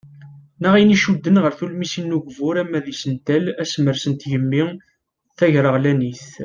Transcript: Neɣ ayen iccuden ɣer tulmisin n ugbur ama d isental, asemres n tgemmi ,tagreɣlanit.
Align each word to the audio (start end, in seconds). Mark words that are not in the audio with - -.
Neɣ 0.61 0.73
ayen 0.75 0.95
iccuden 0.95 1.41
ɣer 1.43 1.53
tulmisin 1.59 2.05
n 2.11 2.15
ugbur 2.17 2.55
ama 2.61 2.79
d 2.83 2.87
isental, 2.93 3.45
asemres 3.61 4.03
n 4.07 4.13
tgemmi 4.15 4.63
,tagreɣlanit. 5.37 6.23